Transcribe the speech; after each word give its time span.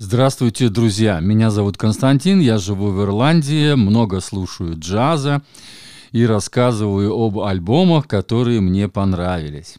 Здравствуйте, 0.00 0.68
друзья! 0.68 1.18
Меня 1.18 1.50
зовут 1.50 1.76
Константин, 1.76 2.38
я 2.38 2.58
живу 2.58 2.92
в 2.92 3.02
Ирландии, 3.02 3.74
много 3.74 4.20
слушаю 4.20 4.78
джаза 4.78 5.42
и 6.12 6.24
рассказываю 6.24 7.12
об 7.12 7.40
альбомах, 7.40 8.06
которые 8.06 8.60
мне 8.60 8.88
понравились. 8.88 9.78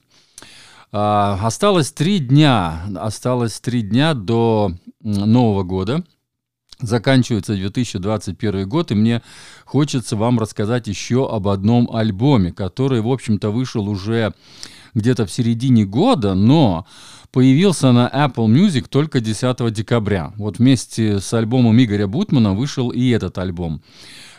А, 0.92 1.40
осталось 1.42 1.94
три 1.94 2.20
дня, 2.20 2.84
осталось 2.98 3.62
три 3.62 3.82
дня 3.82 4.14
до 4.14 4.74
Нового 5.00 5.64
года. 5.64 6.04
Заканчивается 6.82 7.56
2021 7.56 8.68
год, 8.68 8.92
и 8.92 8.96
мне 8.96 9.22
хочется 9.64 10.18
вам 10.18 10.38
рассказать 10.38 10.88
еще 10.88 11.30
об 11.34 11.48
одном 11.48 11.90
альбоме, 11.96 12.52
который, 12.52 13.00
в 13.00 13.08
общем-то, 13.08 13.52
вышел 13.52 13.88
уже 13.88 14.34
где-то 15.00 15.26
в 15.26 15.32
середине 15.32 15.86
года, 15.86 16.36
но 16.36 16.86
появился 17.32 17.92
на 17.92 18.08
Apple 18.08 18.48
Music 18.48 18.86
только 18.90 19.20
10 19.20 19.72
декабря. 19.74 20.34
Вот 20.38 20.60
вместе 20.60 21.20
с 21.20 21.34
альбомом 21.34 21.82
Игоря 21.82 22.08
Бутмана 22.08 22.54
вышел 22.54 22.90
и 22.90 23.10
этот 23.10 23.38
альбом. 23.38 23.82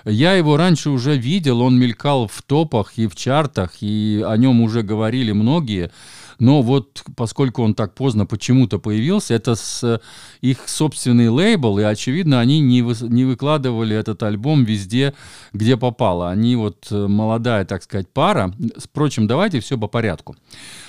Я 0.05 0.33
его 0.33 0.57
раньше 0.57 0.91
уже 0.91 1.17
видел, 1.17 1.61
он 1.61 1.79
мелькал 1.79 2.27
в 2.27 2.43
топах 2.43 2.95
и 2.97 3.07
в 3.07 3.15
чартах, 3.15 3.73
и 3.81 4.25
о 4.27 4.37
нем 4.37 4.63
уже 4.63 4.83
говорили 4.83 5.33
многие. 5.33 5.91
Но 6.41 6.63
вот 6.63 7.05
поскольку 7.17 7.63
он 7.63 7.75
так 7.75 7.95
поздно 7.95 8.27
почему-то 8.27 8.79
появился, 8.79 9.35
это 9.35 9.55
с 9.55 10.01
их 10.41 10.69
собственный 10.69 11.29
лейбл, 11.29 11.79
и, 11.79 11.83
очевидно, 11.83 12.41
они 12.41 12.61
не, 12.61 12.83
вы, 12.83 12.95
не 13.03 13.25
выкладывали 13.25 13.95
этот 13.95 14.23
альбом 14.23 14.65
везде, 14.65 15.15
где 15.53 15.77
попало. 15.77 16.31
Они 16.31 16.57
вот 16.57 16.89
э, 16.91 17.07
молодая, 17.07 17.65
так 17.65 17.83
сказать, 17.83 18.09
пара. 18.09 18.53
Впрочем, 18.77 19.27
давайте 19.27 19.61
все 19.61 19.79
по 19.79 19.87
порядку. 19.87 20.35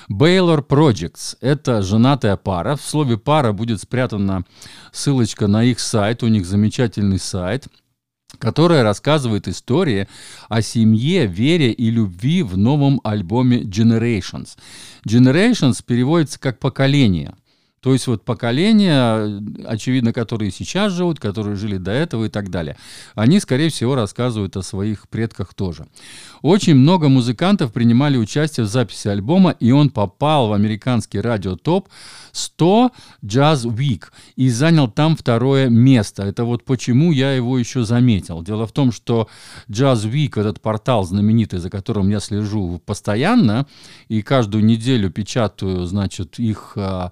Baylor 0.09 0.65
Projects– 0.65 1.37
это 1.41 1.81
женатая 1.81 2.37
пара. 2.37 2.75
В 2.75 2.81
слове 2.81 3.17
«пара» 3.17 3.51
будет 3.51 3.81
спрятана 3.81 4.45
ссылочка 4.91 5.47
на 5.47 5.63
их 5.63 5.79
сайт. 5.79 6.23
У 6.23 6.27
них 6.27 6.45
замечательный 6.45 7.19
сайт– 7.19 7.67
которая 8.39 8.83
рассказывает 8.83 9.47
истории 9.47 10.07
о 10.49 10.61
семье, 10.61 11.25
вере 11.27 11.71
и 11.71 11.89
любви 11.89 12.43
в 12.43 12.57
новом 12.57 13.01
альбоме 13.03 13.61
Generations. 13.61 14.57
Generations 15.07 15.83
переводится 15.85 16.39
как 16.39 16.59
«поколение». 16.59 17.35
То 17.81 17.93
есть 17.93 18.05
вот 18.05 18.23
поколения, 18.23 19.41
очевидно, 19.65 20.13
которые 20.13 20.51
сейчас 20.51 20.93
живут, 20.93 21.19
которые 21.19 21.55
жили 21.55 21.77
до 21.77 21.89
этого 21.91 22.25
и 22.25 22.29
так 22.29 22.51
далее, 22.51 22.77
они, 23.15 23.39
скорее 23.39 23.69
всего, 23.69 23.95
рассказывают 23.95 24.55
о 24.55 24.61
своих 24.61 25.09
предках 25.09 25.55
тоже. 25.55 25.87
Очень 26.43 26.75
много 26.75 27.09
музыкантов 27.09 27.73
принимали 27.73 28.17
участие 28.17 28.67
в 28.67 28.69
записи 28.69 29.07
альбома, 29.07 29.55
и 29.59 29.71
он 29.71 29.89
попал 29.89 30.49
в 30.49 30.53
американский 30.53 31.19
радиотоп 31.19 31.89
100 32.33 32.91
Jazz 33.23 33.65
Week 33.65 34.03
и 34.35 34.49
занял 34.49 34.87
там 34.87 35.15
второе 35.15 35.67
место. 35.67 36.21
Это 36.21 36.45
вот 36.45 36.63
почему 36.63 37.11
я 37.11 37.33
его 37.33 37.57
еще 37.57 37.83
заметил. 37.83 38.43
Дело 38.43 38.67
в 38.67 38.71
том, 38.73 38.91
что 38.91 39.27
Jazz 39.67 40.07
Week, 40.07 40.39
этот 40.39 40.61
портал 40.61 41.03
знаменитый, 41.03 41.57
за 41.57 41.71
которым 41.71 42.09
я 42.09 42.19
слежу 42.19 42.79
постоянно, 42.85 43.65
и 44.07 44.21
каждую 44.21 44.63
неделю 44.63 45.09
печатаю, 45.09 45.85
значит, 45.87 46.37
их 46.37 46.73
а, 46.75 47.11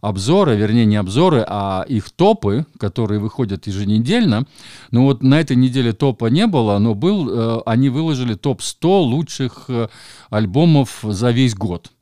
обзоры, 0.00 0.56
вернее 0.56 0.86
не 0.86 0.96
обзоры, 0.96 1.44
а 1.46 1.84
их 1.88 2.10
топы, 2.10 2.66
которые 2.78 3.20
выходят 3.20 3.66
еженедельно. 3.66 4.46
Но 4.90 5.04
вот 5.04 5.22
на 5.22 5.40
этой 5.40 5.56
неделе 5.56 5.92
топа 5.92 6.26
не 6.26 6.46
было, 6.46 6.78
но 6.78 6.94
был, 6.94 7.28
э, 7.30 7.62
они 7.66 7.88
выложили 7.88 8.34
топ-100 8.34 9.00
лучших 9.02 9.64
э, 9.68 9.88
альбомов 10.30 11.00
за 11.02 11.30
весь 11.30 11.54
год. 11.54 11.92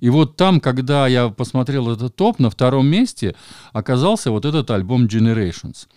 И 0.00 0.10
вот 0.10 0.36
там, 0.36 0.60
когда 0.60 1.08
я 1.08 1.28
посмотрел 1.28 1.90
этот 1.90 2.14
топ, 2.14 2.38
на 2.38 2.50
втором 2.50 2.86
месте 2.86 3.34
оказался 3.72 4.30
вот 4.30 4.44
этот 4.44 4.70
альбом 4.70 5.06
Generations. 5.06 5.88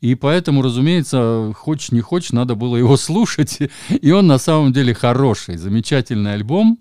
И 0.00 0.14
поэтому, 0.14 0.62
разумеется, 0.62 1.52
хочешь 1.54 1.92
не 1.92 2.00
хочешь, 2.00 2.32
надо 2.32 2.54
было 2.54 2.76
его 2.76 2.96
слушать. 2.96 3.58
И 3.90 4.10
он 4.12 4.26
на 4.26 4.38
самом 4.38 4.72
деле 4.72 4.94
хороший, 4.94 5.56
замечательный 5.56 6.34
альбом. 6.34 6.78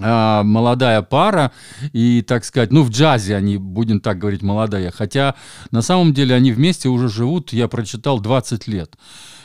А, 0.00 0.42
молодая 0.42 1.02
пара, 1.02 1.52
и, 1.92 2.22
так 2.22 2.46
сказать, 2.46 2.72
ну, 2.72 2.82
в 2.82 2.88
джазе 2.88 3.36
они, 3.36 3.58
будем 3.58 4.00
так 4.00 4.18
говорить, 4.18 4.40
молодая, 4.40 4.90
хотя 4.90 5.34
на 5.70 5.82
самом 5.82 6.14
деле 6.14 6.34
они 6.34 6.50
вместе 6.50 6.88
уже 6.88 7.10
живут, 7.10 7.52
я 7.52 7.68
прочитал, 7.68 8.18
20 8.18 8.66
лет. 8.68 8.96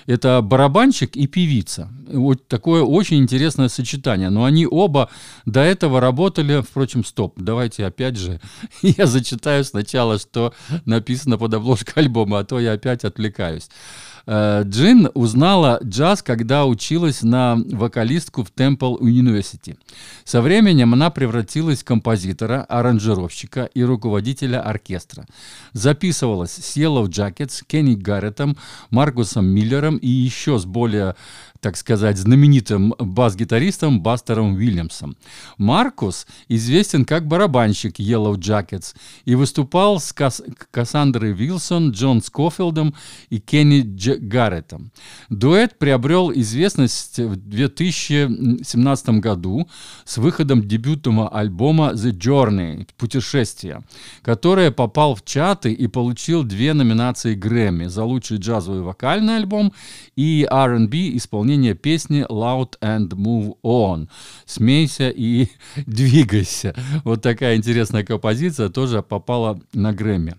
Это 0.05 0.41
барабанщик 0.41 1.17
и 1.17 1.27
певица. 1.27 1.91
Вот 2.07 2.47
такое 2.47 2.81
очень 2.81 3.17
интересное 3.17 3.67
сочетание. 3.67 4.29
Но 4.29 4.45
они 4.45 4.65
оба 4.65 5.09
до 5.45 5.59
этого 5.59 5.99
работали, 5.99 6.61
впрочем, 6.61 7.03
стоп, 7.03 7.33
давайте 7.35 7.85
опять 7.85 8.15
же, 8.15 8.39
я 8.81 9.05
зачитаю 9.05 9.65
сначала, 9.65 10.17
что 10.17 10.53
написано 10.85 11.37
под 11.37 11.55
обложкой 11.55 12.03
альбома, 12.03 12.39
а 12.39 12.45
то 12.45 12.57
я 12.57 12.71
опять 12.71 13.03
отвлекаюсь. 13.03 13.67
Э, 14.27 14.63
Джин 14.65 15.09
узнала 15.13 15.79
джаз, 15.83 16.21
когда 16.21 16.65
училась 16.65 17.23
на 17.23 17.55
вокалистку 17.55 18.43
в 18.43 18.51
Temple 18.51 18.99
University. 18.99 19.77
Со 20.25 20.41
временем 20.41 20.93
она 20.93 21.09
превратилась 21.09 21.79
в 21.79 21.85
композитора, 21.85 22.65
аранжировщика 22.67 23.69
и 23.73 23.83
руководителя 23.83 24.61
оркестра. 24.61 25.25
Записывалась 25.71 26.51
с 26.51 26.75
Yellow 26.75 27.05
Jackets, 27.05 27.63
Кенни 27.65 27.95
Гарретом, 27.95 28.57
Маркусом 28.89 29.45
Миллером 29.45 29.95
и 29.97 30.09
еще 30.09 30.59
с 30.59 30.65
более 30.65 31.15
так 31.67 31.75
сказать, 31.75 32.17
знаменитым 32.17 32.93
бас-гитаристом 32.97 33.99
Бастером 33.99 34.55
Уильямсом. 34.55 35.17
Маркус 35.57 36.25
известен 36.47 37.03
как 37.03 37.27
барабанщик 37.27 37.99
Yellow 37.99 38.35
Jackets 38.35 38.95
и 39.25 39.35
выступал 39.35 39.99
с 39.99 40.13
Кас 40.13 40.41
Кассандрой 40.71 41.33
Вилсон, 41.33 41.91
Джон 41.91 42.21
Скофилдом 42.21 42.95
и 43.29 43.39
Кенни 43.39 43.81
Дж 43.81 44.15
Гарреттом. 44.19 44.93
Дуэт 45.27 45.77
приобрел 45.77 46.31
известность 46.31 47.19
в 47.19 47.35
2017 47.35 49.09
году 49.19 49.67
с 50.05 50.17
выходом 50.19 50.65
дебютного 50.65 51.27
альбома 51.27 51.91
The 51.91 52.11
Journey– 52.11 52.87
«Путешествие», 52.97 53.83
который 54.21 54.71
попал 54.71 55.15
в 55.15 55.25
чаты 55.25 55.73
и 55.73 55.87
получил 55.87 56.45
две 56.45 56.71
номинации 56.71 57.35
Грэмми 57.35 57.87
за 57.87 58.05
лучший 58.05 58.37
джазовый 58.37 58.83
вокальный 58.83 59.35
альбом 59.35 59.73
и 60.15 60.47
R&B 60.49 61.17
исполнение 61.17 61.56
исполнение 61.57 61.73
песни 61.73 62.25
Loud 62.29 62.77
and 62.81 63.09
Move 63.09 63.55
On. 63.63 64.07
Смейся 64.45 65.09
и 65.09 65.47
двигайся. 65.87 66.75
Вот 67.03 67.21
такая 67.21 67.55
интересная 67.55 68.03
композиция 68.03 68.69
тоже 68.69 69.01
попала 69.01 69.59
на 69.73 69.93
Грэмми. 69.93 70.35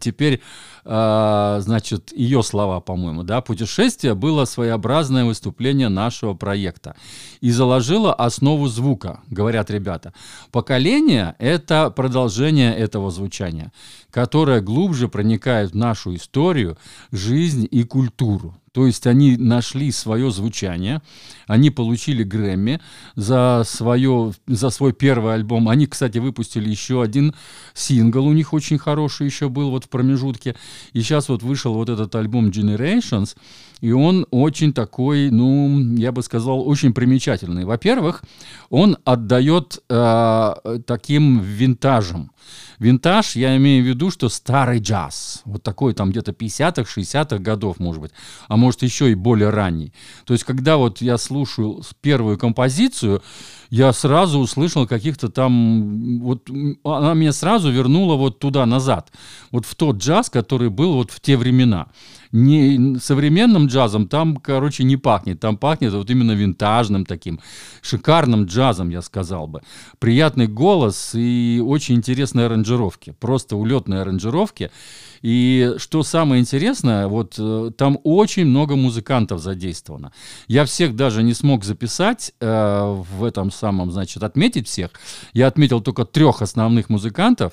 Теперь, 0.00 0.40
э, 0.84 1.60
значит, 1.60 2.12
ее 2.16 2.44
слова, 2.44 2.80
по-моему, 2.80 3.24
да, 3.24 3.40
путешествие 3.40 4.14
было 4.14 4.44
своеобразное 4.44 5.24
выступление 5.24 5.88
нашего 5.88 6.34
проекта 6.34 6.94
и 7.40 7.50
заложило 7.50 8.14
основу 8.14 8.68
звука, 8.68 9.20
говорят 9.28 9.70
ребята. 9.70 10.12
Поколение– 10.52 11.34
это 11.40 11.90
продолжение 11.90 12.72
этого 12.76 13.10
звучания, 13.10 13.72
которое 14.12 14.60
глубже 14.60 15.08
проникает 15.08 15.72
в 15.72 15.76
нашу 15.76 16.14
историю, 16.14 16.78
жизнь 17.10 17.66
и 17.68 17.82
культуру. 17.82 18.54
То 18.72 18.86
есть 18.86 19.06
они 19.06 19.36
нашли 19.36 19.92
свое 19.92 20.30
звучание, 20.30 21.02
они 21.46 21.70
получили 21.70 22.22
Грэмми 22.22 22.80
за, 23.16 23.64
свое, 23.66 24.32
за 24.46 24.70
свой 24.70 24.94
первый 24.94 25.34
альбом. 25.34 25.68
Они, 25.68 25.86
кстати, 25.86 26.18
выпустили 26.18 26.70
еще 26.70 27.02
один 27.02 27.34
сингл, 27.74 28.26
у 28.26 28.32
них 28.32 28.54
очень 28.54 28.78
хороший 28.78 29.26
еще 29.26 29.50
был 29.50 29.70
вот 29.70 29.84
в 29.84 29.88
промежутке. 29.90 30.56
И 30.94 31.02
сейчас 31.02 31.28
вот 31.28 31.42
вышел 31.42 31.74
вот 31.74 31.90
этот 31.90 32.14
альбом 32.14 32.48
Generations, 32.48 33.36
и 33.82 33.92
он 33.92 34.26
очень 34.30 34.72
такой, 34.72 35.30
ну, 35.30 35.96
я 35.96 36.12
бы 36.12 36.22
сказал, 36.22 36.66
очень 36.66 36.94
примечательный. 36.94 37.64
Во-первых, 37.64 38.22
он 38.70 38.96
отдает 39.04 39.82
э, 39.90 40.54
таким 40.86 41.40
винтажем. 41.40 42.30
Винтаж, 42.78 43.36
я 43.36 43.56
имею 43.56 43.84
в 43.84 43.86
виду, 43.86 44.10
что 44.10 44.28
старый 44.28 44.80
джаз, 44.80 45.42
вот 45.44 45.62
такой 45.62 45.94
там 45.94 46.10
где-то 46.10 46.32
50-х, 46.32 46.82
60-х 46.82 47.38
годов, 47.38 47.78
может 47.78 48.02
быть, 48.02 48.12
а 48.48 48.56
может 48.62 48.82
еще 48.82 49.10
и 49.10 49.14
более 49.14 49.50
ранний. 49.50 49.92
То 50.24 50.34
есть, 50.34 50.44
когда 50.44 50.76
вот 50.76 51.02
я 51.02 51.18
слушаю 51.18 51.82
первую 52.00 52.38
композицию, 52.38 53.22
я 53.70 53.92
сразу 53.92 54.38
услышал 54.38 54.86
каких-то 54.86 55.28
там, 55.28 56.20
вот 56.20 56.48
она 56.84 57.14
меня 57.14 57.32
сразу 57.32 57.70
вернула 57.70 58.16
вот 58.16 58.38
туда, 58.38 58.66
назад, 58.66 59.10
вот 59.50 59.66
в 59.66 59.74
тот 59.74 59.96
джаз, 59.96 60.30
который 60.30 60.70
был 60.70 60.94
вот 60.94 61.10
в 61.10 61.20
те 61.20 61.36
времена. 61.36 61.86
Не 62.32 62.98
современным 62.98 63.66
джазом 63.66 64.08
там, 64.08 64.36
короче, 64.38 64.84
не 64.84 64.96
пахнет, 64.96 65.38
там 65.38 65.58
пахнет 65.58 65.92
вот 65.92 66.10
именно 66.10 66.32
винтажным 66.32 67.04
таким, 67.04 67.40
шикарным 67.82 68.46
джазом, 68.46 68.88
я 68.88 69.02
сказал 69.02 69.46
бы. 69.46 69.60
Приятный 69.98 70.46
голос 70.46 71.12
и 71.14 71.62
очень 71.64 71.96
интересные 71.96 72.46
аранжировки, 72.46 73.14
просто 73.20 73.56
улетные 73.56 74.00
аранжировки. 74.00 74.70
И 75.20 75.74
что 75.76 76.02
самое 76.02 76.40
интересное, 76.40 77.06
вот 77.06 77.34
э, 77.38 77.70
там 77.76 77.98
очень 78.02 78.46
много 78.46 78.76
музыкантов 78.76 79.40
задействовано. 79.40 80.12
Я 80.48 80.64
всех 80.64 80.96
даже 80.96 81.22
не 81.22 81.34
смог 81.34 81.64
записать 81.64 82.32
э, 82.40 83.04
в 83.10 83.22
этом 83.22 83.52
самом, 83.52 83.92
значит, 83.92 84.22
отметить 84.22 84.66
всех. 84.66 84.90
Я 85.32 85.46
отметил 85.46 85.80
только 85.80 86.04
трех 86.04 86.42
основных 86.42 86.88
музыкантов. 86.88 87.52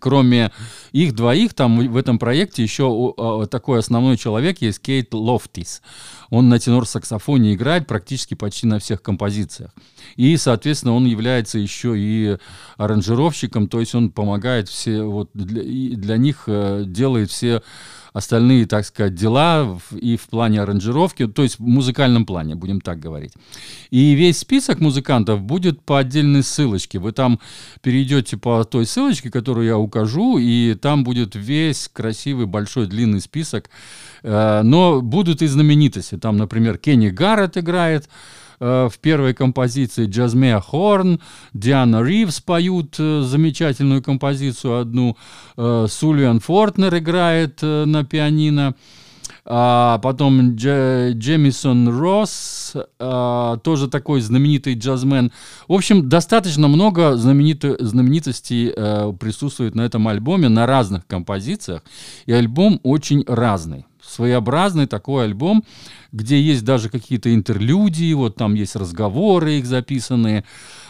Кроме 0.00 0.52
их 0.92 1.14
двоих, 1.14 1.54
там 1.54 1.88
в 1.88 1.96
этом 1.96 2.18
проекте 2.18 2.62
еще 2.62 3.14
такой 3.50 3.78
основной 3.78 4.16
человек 4.16 4.60
есть 4.62 4.80
Кейт 4.80 5.12
Лофтис. 5.14 5.82
Он 6.30 6.48
на 6.48 6.58
тенор-саксофоне 6.58 7.54
играет 7.54 7.86
практически 7.86 8.34
почти 8.34 8.66
на 8.66 8.78
всех 8.78 9.02
композициях. 9.02 9.70
И, 10.16 10.36
соответственно, 10.36 10.94
он 10.94 11.04
является 11.04 11.58
еще 11.58 11.94
и 11.96 12.38
аранжировщиком, 12.76 13.68
то 13.68 13.80
есть 13.80 13.94
он 13.94 14.10
помогает 14.10 14.68
все, 14.68 15.02
вот 15.02 15.30
для, 15.34 15.62
для 15.96 16.16
них 16.16 16.44
э, 16.46 16.84
делает 16.86 17.30
все 17.30 17.62
остальные, 18.12 18.66
так 18.66 18.84
сказать, 18.84 19.14
дела 19.14 19.78
и 19.92 20.16
в 20.16 20.28
плане 20.28 20.60
аранжировки, 20.62 21.26
то 21.26 21.42
есть 21.42 21.58
в 21.58 21.62
музыкальном 21.62 22.26
плане, 22.26 22.54
будем 22.54 22.80
так 22.80 23.00
говорить. 23.00 23.32
И 23.90 24.14
весь 24.14 24.38
список 24.38 24.80
музыкантов 24.80 25.42
будет 25.42 25.82
по 25.82 25.98
отдельной 25.98 26.42
ссылочке. 26.42 26.98
Вы 26.98 27.12
там 27.12 27.40
перейдете 27.80 28.36
по 28.36 28.64
той 28.64 28.86
ссылочке, 28.86 29.30
которую 29.30 29.66
я 29.66 29.78
укажу, 29.78 30.38
и 30.38 30.74
там 30.74 31.04
будет 31.04 31.34
весь 31.34 31.88
красивый, 31.92 32.46
большой, 32.46 32.86
длинный 32.86 33.20
список. 33.20 33.70
Э, 34.22 34.62
но 34.62 35.00
будут 35.00 35.42
и 35.42 35.46
знаменитости. 35.46 36.16
Там, 36.16 36.36
например, 36.36 36.78
Кенни 36.78 37.08
Гаррет 37.08 37.56
играет, 37.56 38.08
в 38.62 38.92
первой 39.00 39.34
композиции 39.34 40.06
Джазмея 40.06 40.60
Хорн, 40.60 41.20
Диана 41.52 42.02
Ривз 42.02 42.40
поют 42.40 42.94
э, 42.98 43.22
замечательную 43.22 44.02
композицию 44.02 44.78
одну, 44.78 45.16
э, 45.56 45.86
Сулиан 45.90 46.38
Фортнер 46.38 46.96
играет 46.96 47.60
на 47.62 48.04
пианино, 48.04 48.76
а 49.44 49.98
потом 49.98 50.54
Дж, 50.54 51.14
Джемисон 51.14 51.88
Росс, 51.98 52.76
тоже 52.98 53.88
такой 53.88 54.20
знаменитый 54.20 54.74
джазмен. 54.74 55.32
В 55.66 55.72
общем, 55.72 56.08
достаточно 56.08 56.68
много 56.68 57.16
знаменитых, 57.16 57.80
знаменитостей 57.80 58.70
присутствует 59.18 59.74
на 59.74 59.80
этом 59.80 60.06
альбоме 60.06 60.48
на 60.48 60.66
разных 60.66 61.04
композициях, 61.08 61.82
и 62.26 62.32
альбом 62.32 62.78
очень 62.84 63.24
разный 63.26 63.84
своеобразный 64.04 64.86
такой 64.86 65.24
альбом, 65.24 65.64
где 66.12 66.40
есть 66.40 66.64
даже 66.64 66.88
какие-то 66.88 67.34
интерлюдии, 67.34 68.12
вот 68.14 68.36
там 68.36 68.54
есть 68.54 68.76
разговоры 68.76 69.54
их 69.54 69.66
записанные, 69.66 70.44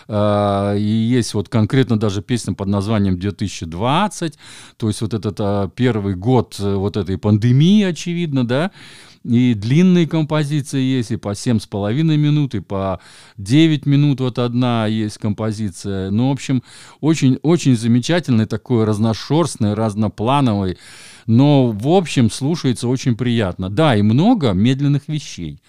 э, 0.09 0.76
и 0.79 0.82
есть 0.82 1.35
вот 1.35 1.49
конкретно 1.49 1.99
даже 1.99 2.23
песня 2.23 2.55
под 2.55 2.69
названием 2.69 3.19
2020, 3.19 4.38
то 4.76 4.88
есть 4.88 5.00
вот 5.00 5.14
этот 5.14 5.37
э, 5.38 5.69
первый 5.75 6.14
год 6.14 6.56
э, 6.59 6.75
вот 6.75 6.97
этой 6.97 7.19
пандемии, 7.19 7.85
очевидно, 7.85 8.47
да, 8.47 8.70
и 9.24 9.54
длинные 9.54 10.06
композиции 10.06 10.80
есть, 10.80 11.10
и 11.12 11.16
по 11.16 11.30
7,5 11.30 12.02
минут, 12.16 12.54
и 12.54 12.60
по 12.60 13.00
9 13.36 13.86
минут 13.86 14.20
вот 14.20 14.38
одна 14.38 14.86
есть 14.86 15.19
композиция. 15.19 16.10
Ну, 16.10 16.28
в 16.28 16.32
общем, 16.32 16.62
очень, 17.00 17.38
очень 17.42 17.76
замечательный 17.76 18.46
такой 18.46 18.84
разношерстный, 18.84 19.74
разноплановый 19.74 20.78
но 21.26 21.69
в 21.69 21.88
общем 21.88 22.30
слушается 22.30 22.88
очень 22.88 23.16
приятно. 23.16 23.70
Да, 23.70 23.96
и 23.96 24.02
много 24.02 24.52
медленных 24.52 25.08
вещей. 25.08 25.60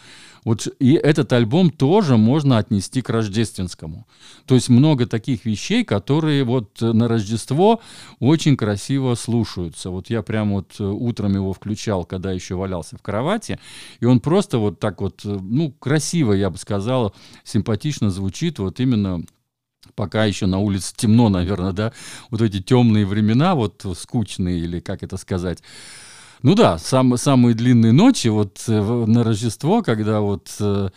Вот 0.45 0.67
и 0.79 0.93
этот 0.93 1.31
альбом 1.33 1.69
тоже 1.69 2.17
можно 2.17 2.57
отнести 2.57 3.01
к 3.01 3.09
рождественскому. 3.09 4.07
То 4.45 4.55
есть 4.55 4.69
много 4.69 5.05
таких 5.05 5.45
вещей, 5.45 5.85
которые 5.85 6.43
вот 6.43 6.81
на 6.81 7.07
Рождество 7.07 7.81
очень 8.19 8.57
красиво 8.57 9.15
слушаются. 9.15 9.89
Вот 9.89 10.09
я 10.09 10.21
прям 10.21 10.53
вот 10.53 10.79
утром 10.79 11.33
его 11.33 11.53
включал, 11.53 12.05
когда 12.05 12.31
еще 12.31 12.55
валялся 12.55 12.97
в 12.97 13.01
кровати, 13.01 13.59
и 13.99 14.05
он 14.05 14.19
просто 14.19 14.57
вот 14.57 14.79
так 14.79 15.01
вот, 15.01 15.21
ну, 15.23 15.71
красиво, 15.71 16.33
я 16.33 16.49
бы 16.49 16.57
сказал, 16.57 17.15
симпатично 17.43 18.09
звучит 18.09 18.59
вот 18.59 18.79
именно 18.79 19.23
пока 19.95 20.25
еще 20.25 20.45
на 20.45 20.59
улице 20.59 20.93
темно, 20.95 21.29
наверное, 21.29 21.73
да, 21.73 21.93
вот 22.29 22.41
эти 22.41 22.61
темные 22.61 23.05
времена, 23.05 23.55
вот 23.55 23.85
скучные 23.97 24.59
или 24.59 24.79
как 24.79 25.03
это 25.03 25.17
сказать. 25.17 25.59
Ну 26.43 26.55
да, 26.55 26.77
сам, 26.77 27.15
самые 27.15 27.55
длинные 27.55 27.93
ночи 27.93 28.27
вот 28.27 28.61
э, 28.67 29.05
на 29.07 29.23
Рождество, 29.23 29.81
когда 29.81 30.19
вот 30.19 30.49
э, 30.59 30.89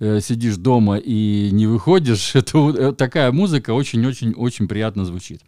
э, 0.00 0.20
сидишь 0.22 0.56
дома 0.56 0.96
и 0.96 1.50
не 1.52 1.66
выходишь, 1.66 2.30
это 2.34 2.92
такая 2.94 3.30
музыка 3.30 3.74
очень-очень-очень 3.74 4.66
приятно 4.66 5.04
звучит. 5.04 5.42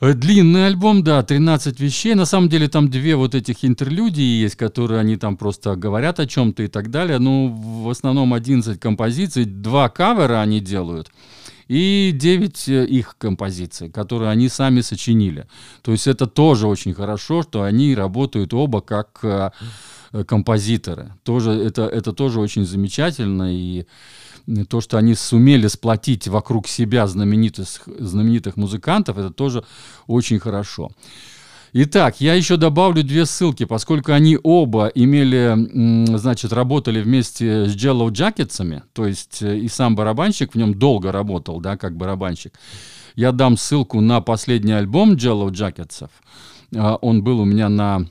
Длинный 0.00 0.66
альбом, 0.66 1.02
да, 1.02 1.22
13 1.22 1.80
вещей. 1.80 2.14
На 2.14 2.24
самом 2.24 2.48
деле 2.48 2.68
там 2.68 2.88
две 2.88 3.16
вот 3.16 3.34
этих 3.34 3.64
интерлюдии 3.64 4.42
есть, 4.42 4.54
которые 4.54 5.00
они 5.00 5.16
там 5.16 5.36
просто 5.36 5.74
говорят 5.74 6.20
о 6.20 6.26
чем-то 6.26 6.62
и 6.62 6.68
так 6.68 6.90
далее. 6.90 7.18
Ну, 7.18 7.48
в 7.48 7.88
основном 7.88 8.34
11 8.34 8.78
композиций, 8.78 9.44
два 9.44 9.88
кавера 9.88 10.40
они 10.40 10.60
делают 10.60 11.10
и 11.68 12.12
9 12.14 12.68
э, 12.68 12.86
их 12.86 13.16
композиций, 13.18 13.90
которые 13.90 14.30
они 14.30 14.48
сами 14.48 14.80
сочинили. 14.80 15.46
То 15.82 15.92
есть 15.92 16.06
это 16.06 16.26
тоже 16.26 16.66
очень 16.66 16.94
хорошо, 16.94 17.42
что 17.42 17.62
они 17.62 17.94
работают 17.94 18.54
оба 18.54 18.80
как 18.80 19.20
э, 19.22 19.50
э, 20.12 20.24
композиторы. 20.24 21.12
Тоже, 21.22 21.52
это, 21.52 21.82
это 21.82 22.12
тоже 22.12 22.40
очень 22.40 22.64
замечательно. 22.64 23.54
И 23.54 23.86
то, 24.68 24.80
что 24.80 24.98
они 24.98 25.14
сумели 25.14 25.68
сплотить 25.68 26.28
вокруг 26.28 26.68
себя 26.68 27.06
знаменитых, 27.06 27.66
знаменитых 27.86 28.56
музыкантов, 28.56 29.18
это 29.18 29.30
тоже 29.30 29.64
очень 30.06 30.38
хорошо. 30.38 30.90
Итак, 31.76 32.20
я 32.20 32.34
еще 32.34 32.56
добавлю 32.56 33.02
две 33.02 33.26
ссылки, 33.26 33.64
поскольку 33.64 34.12
они 34.12 34.38
оба 34.40 34.86
имели, 34.94 36.16
значит, 36.16 36.52
работали 36.52 37.02
вместе 37.02 37.66
с 37.66 37.74
Jello 37.74 38.10
Jackets'ами, 38.10 38.82
то 38.92 39.04
есть 39.04 39.42
э, 39.42 39.58
и 39.58 39.66
сам 39.66 39.96
барабанщик 39.96 40.54
в 40.54 40.56
нем 40.56 40.74
долго 40.74 41.10
работал, 41.10 41.60
да, 41.60 41.76
как 41.76 41.96
барабанщик. 41.96 42.54
Я 43.16 43.32
дам 43.32 43.56
ссылку 43.56 44.00
на 44.00 44.20
последний 44.20 44.70
альбом 44.70 45.14
Jello 45.14 45.50
Jackets'ов. 45.50 46.10
А, 46.76 46.94
он 46.94 47.24
был 47.24 47.40
у 47.40 47.44
меня 47.44 47.68
на 47.68 48.06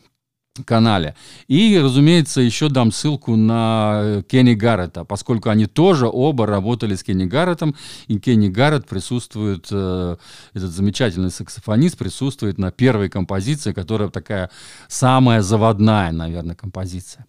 канале. 0.66 1.16
И, 1.48 1.80
разумеется, 1.80 2.42
еще 2.42 2.70
дам 2.70 2.92
ссылку 2.92 3.36
на 3.36 4.02
э, 4.04 4.24
Кенни 4.28 4.54
Гаррета, 4.54 5.04
поскольку 5.04 5.50
они 5.50 5.66
тоже 5.66 6.08
оба 6.08 6.46
работали 6.46 6.96
с 6.96 7.04
Кенни 7.04 7.26
Гарретом, 7.26 7.76
и 8.08 8.20
Кенни 8.20 8.50
Гаррет 8.50 8.88
присутствует, 8.88 9.68
э, 9.72 10.18
этот 10.54 10.72
замечательный 10.72 11.32
саксофонист 11.32 11.98
присутствует 11.98 12.60
на 12.60 12.72
первой 12.72 13.10
композиции, 13.10 13.74
которая 13.74 14.10
такая 14.10 14.52
самая 14.88 15.42
заводная, 15.42 16.12
наверное, 16.12 16.56
композиция. 16.56 17.26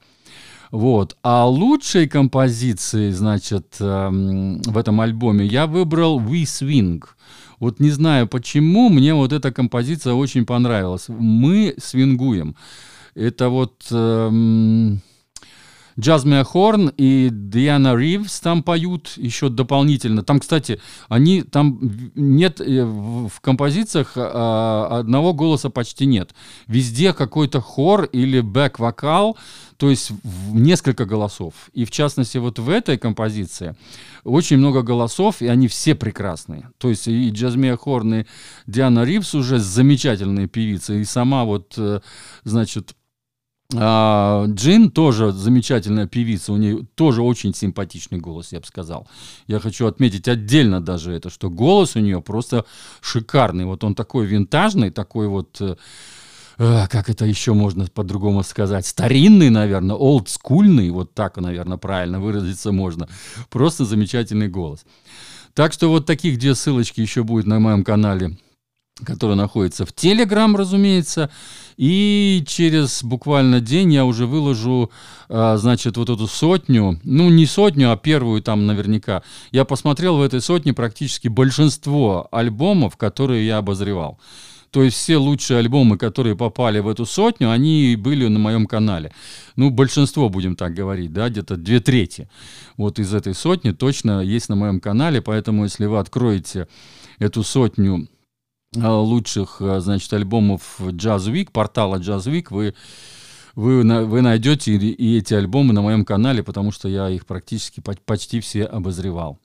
Вот. 0.71 1.17
А 1.23 1.47
лучшей 1.47 2.09
композиции, 2.09 3.11
значит, 3.11 3.76
эм, 3.81 4.61
в 4.62 4.76
этом 4.76 5.00
альбоме 5.00 5.47
я 5.47 5.67
выбрал 5.67 6.21
We 6.21 6.43
Swing. 6.43 7.03
Вот 7.61 7.81
не 7.81 7.91
знаю 7.91 8.26
почему, 8.26 8.88
мне 8.88 9.15
вот 9.15 9.32
эта 9.32 9.53
композиция 9.53 10.15
очень 10.15 10.44
понравилась. 10.44 11.05
Мы 11.09 11.75
свингуем. 11.79 12.57
Это 13.14 13.49
вот 13.49 13.87
эм, 13.90 15.00
Джазмия 15.99 16.42
Хорн 16.42 16.92
и 16.97 17.28
Диана 17.30 17.94
Ривз 17.94 18.40
там 18.40 18.62
поют 18.62 19.12
еще 19.16 19.49
дополнительно. 19.49 20.23
Там, 20.23 20.40
кстати, 20.40 20.80
они 21.09 21.42
там 21.42 21.78
нет 22.14 22.61
э, 22.61 22.85
в 22.85 23.40
композициях 23.40 24.12
а, 24.16 24.99
одного 25.00 25.33
голоса 25.33 25.71
почти 25.71 26.06
нет. 26.06 26.35
Везде 26.66 27.12
какой-то 27.12 27.61
хор 27.61 28.04
или 28.04 28.40
бэк-вокал, 28.40 29.37
то 29.76 29.90
есть 29.90 30.11
несколько 30.50 31.04
голосов. 31.04 31.54
И 31.73 31.85
в 31.85 31.90
частности 31.90 32.38
вот 32.38 32.59
в 32.59 32.68
этой 32.68 32.99
композиции 32.99 33.76
очень 34.25 34.56
много 34.56 34.83
голосов, 34.83 35.42
и 35.42 35.47
они 35.47 35.68
все 35.68 35.94
прекрасные. 35.94 36.71
То 36.78 36.88
есть 36.88 37.06
и 37.06 37.30
Джазмия 37.30 37.76
Хорн, 37.76 38.14
и 38.14 38.25
Диана 38.66 39.04
Ривз 39.04 39.35
уже 39.35 39.59
замечательные 39.59 40.49
певицы. 40.49 41.00
И 41.00 41.04
сама 41.04 41.44
вот, 41.44 41.75
э, 41.76 42.00
значит, 42.42 42.94
а, 43.78 44.47
Джин 44.47 44.90
тоже 44.90 45.33
замечательная 45.33 46.07
певица, 46.07 46.52
у 46.52 46.57
нее 46.57 46.87
тоже 46.95 47.23
очень 47.23 47.54
симпатичный 47.54 48.19
голос, 48.19 48.52
я 48.52 48.61
бы 48.61 48.66
сказал. 48.66 49.09
Я 49.47 49.61
хочу 49.61 49.87
отметить 49.87 50.28
отдельно 50.28 50.81
даже 50.81 51.12
это, 51.12 51.31
что 51.31 51.50
голос 51.50 51.97
у 51.97 52.00
нее 52.00 52.21
просто 52.21 52.64
шикарный. 53.00 53.64
Вот 53.64 53.85
он 53.85 53.95
такой 53.95 54.26
винтажный, 54.26 54.90
такой 54.90 55.28
вот, 55.28 55.61
э, 55.61 55.76
э 56.59 56.87
как 56.88 57.09
это 57.09 57.25
еще 57.25 57.54
можно 57.54 57.87
по-другому 57.87 58.43
сказать, 58.43 58.87
старинный, 58.87 59.50
наверное, 59.50 59.97
олдскульный, 59.97 60.90
вот 60.90 61.14
так, 61.14 61.37
наверное, 61.37 61.78
правильно 61.78 62.21
выразиться 62.21 62.73
можно. 62.73 63.09
Просто 63.50 63.85
замечательный 63.85 64.49
голос. 64.49 64.85
Так 65.54 65.73
что 65.73 65.88
вот 65.88 66.07
таких 66.07 66.38
две 66.38 66.54
ссылочки 66.54 67.00
еще 67.00 67.23
будет 67.23 67.47
на 67.47 67.61
моем 67.61 67.85
канале 67.85 68.37
который 69.02 69.34
находится 69.34 69.84
в 69.84 69.92
Телеграм, 69.92 70.54
разумеется. 70.54 71.30
И 71.76 72.44
через 72.46 73.02
буквально 73.02 73.60
день 73.60 73.92
я 73.92 74.04
уже 74.04 74.26
выложу, 74.26 74.92
а, 75.28 75.56
значит, 75.56 75.96
вот 75.96 76.10
эту 76.10 76.28
сотню, 76.28 77.00
ну 77.02 77.28
не 77.30 77.46
сотню, 77.46 77.90
а 77.90 77.96
первую 77.96 78.40
там 78.42 78.66
наверняка. 78.66 79.22
Я 79.50 79.64
посмотрел 79.64 80.16
в 80.16 80.22
этой 80.22 80.40
сотне 80.40 80.72
практически 80.72 81.26
большинство 81.26 82.28
альбомов, 82.30 82.96
которые 82.96 83.44
я 83.44 83.58
обозревал. 83.58 84.20
То 84.70 84.82
есть 84.82 84.96
все 84.96 85.18
лучшие 85.18 85.60
альбомы, 85.60 85.96
которые 85.96 86.36
попали 86.36 86.80
в 86.80 86.88
эту 86.88 87.06
сотню, 87.06 87.52
они 87.52 87.94
были 87.96 88.26
на 88.26 88.40
моем 88.40 88.66
канале. 88.66 89.12
Ну, 89.54 89.70
большинство, 89.70 90.28
будем 90.28 90.56
так 90.56 90.74
говорить, 90.74 91.12
да, 91.12 91.28
где-то 91.28 91.56
две 91.56 91.78
трети 91.78 92.28
вот 92.76 92.98
из 92.98 93.14
этой 93.14 93.34
сотни 93.34 93.70
точно 93.70 94.20
есть 94.20 94.48
на 94.48 94.56
моем 94.56 94.80
канале. 94.80 95.22
Поэтому, 95.22 95.64
если 95.64 95.86
вы 95.86 95.98
откроете 95.98 96.66
эту 97.20 97.44
сотню 97.44 98.08
лучших, 98.76 99.61
значит, 99.78 100.12
альбомов 100.12 100.81
Jazz 100.81 101.33
Week, 101.33 101.50
портала 101.52 101.97
Jazz 101.97 102.31
Week, 102.31 102.47
вы 102.50 102.75
вы, 103.54 103.83
вы 103.83 104.21
найдете 104.21 104.75
и, 104.75 104.90
и 104.90 105.19
эти 105.19 105.35
альбомы 105.35 105.73
на 105.73 105.83
моем 105.83 106.04
канале, 106.04 106.43
потому 106.43 106.73
что 106.73 106.88
я 106.88 107.09
их 107.09 107.26
практически 107.26 107.81
почти 108.04 108.40
все 108.40 108.64
обозревал. 108.64 109.38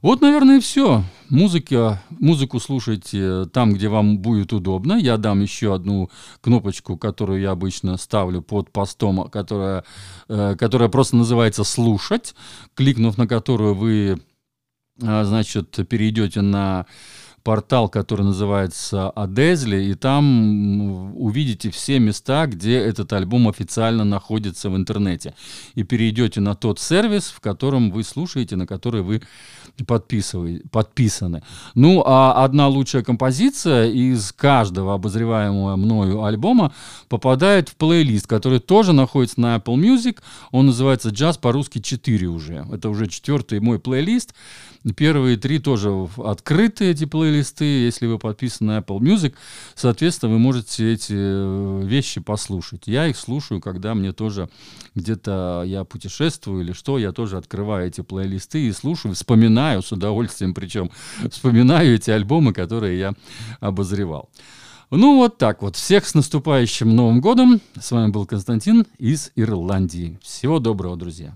Вот, 0.00 0.20
наверное, 0.20 0.60
все. 0.60 1.02
Музыка, 1.28 2.00
музыку 2.10 2.60
слушайте 2.60 3.46
там, 3.46 3.72
где 3.72 3.88
вам 3.88 4.18
будет 4.18 4.52
удобно. 4.52 4.92
Я 4.92 5.16
дам 5.16 5.40
еще 5.40 5.74
одну 5.74 6.08
кнопочку, 6.40 6.96
которую 6.96 7.40
я 7.40 7.50
обычно 7.50 7.96
ставлю 7.96 8.40
под 8.40 8.70
постом, 8.70 9.28
которая, 9.28 9.82
э, 10.28 10.54
которая 10.56 10.88
просто 10.88 11.16
называется 11.16 11.64
«Слушать», 11.64 12.36
кликнув 12.74 13.18
на 13.18 13.26
которую 13.26 13.74
вы, 13.74 14.20
э, 15.02 15.24
значит, 15.24 15.76
перейдете 15.88 16.42
на 16.42 16.86
портал, 17.42 17.88
который 17.88 18.22
называется 18.22 19.10
Адезли, 19.10 19.84
и 19.84 19.94
там 19.94 21.14
увидите 21.16 21.70
все 21.70 21.98
места, 21.98 22.46
где 22.46 22.76
этот 22.76 23.12
альбом 23.12 23.48
официально 23.48 24.04
находится 24.04 24.70
в 24.70 24.76
интернете. 24.76 25.34
И 25.74 25.82
перейдете 25.82 26.40
на 26.40 26.54
тот 26.54 26.78
сервис, 26.78 27.28
в 27.28 27.40
котором 27.40 27.90
вы 27.90 28.04
слушаете, 28.04 28.56
на 28.56 28.66
который 28.66 29.02
вы 29.02 29.22
подписаны. 29.84 31.42
Ну, 31.74 32.02
а 32.04 32.44
одна 32.44 32.68
лучшая 32.68 33.02
композиция 33.02 33.88
из 33.88 34.32
каждого 34.32 34.94
обозреваемого 34.94 35.76
мною 35.76 36.24
альбома 36.24 36.72
попадает 37.08 37.68
в 37.68 37.76
плейлист, 37.76 38.26
который 38.26 38.58
тоже 38.58 38.92
находится 38.92 39.40
на 39.40 39.56
Apple 39.56 39.76
Music. 39.76 40.18
Он 40.50 40.66
называется 40.66 41.10
«Джаз 41.10 41.38
по-русски 41.38 41.78
4» 41.78 42.24
уже. 42.26 42.66
Это 42.72 42.88
уже 42.88 43.06
четвертый 43.06 43.60
мой 43.60 43.78
плейлист. 43.78 44.34
Первые 44.96 45.36
три 45.36 45.58
тоже 45.58 46.08
открыты, 46.16 46.90
эти 46.90 47.04
плейлисты, 47.04 47.37
если 47.42 48.06
вы 48.06 48.18
подписаны 48.18 48.72
на 48.72 48.78
Apple 48.78 48.98
Music. 48.98 49.34
Соответственно, 49.74 50.32
вы 50.32 50.38
можете 50.38 50.92
эти 50.92 51.14
э, 51.14 51.82
вещи 51.84 52.20
послушать. 52.20 52.86
Я 52.86 53.06
их 53.06 53.16
слушаю, 53.16 53.60
когда 53.60 53.94
мне 53.94 54.12
тоже 54.12 54.48
где-то 54.94 55.62
я 55.66 55.84
путешествую 55.84 56.62
или 56.62 56.72
что, 56.72 56.98
я 56.98 57.12
тоже 57.12 57.36
открываю 57.36 57.88
эти 57.88 58.00
плейлисты 58.00 58.66
и 58.66 58.72
слушаю, 58.72 59.14
вспоминаю 59.14 59.82
с 59.82 59.92
удовольствием, 59.92 60.54
причем 60.54 60.90
вспоминаю 61.30 61.94
эти 61.94 62.10
альбомы, 62.10 62.52
которые 62.52 62.98
я 62.98 63.14
обозревал. 63.60 64.30
Ну 64.90 65.16
вот 65.16 65.36
так 65.36 65.62
вот. 65.62 65.76
Всех 65.76 66.06
с 66.06 66.14
наступающим 66.14 66.94
Новым 66.94 67.20
годом. 67.20 67.60
С 67.78 67.90
вами 67.90 68.10
был 68.10 68.26
Константин 68.26 68.86
из 68.98 69.32
Ирландии. 69.36 70.18
Всего 70.22 70.58
доброго, 70.60 70.96
друзья. 70.96 71.34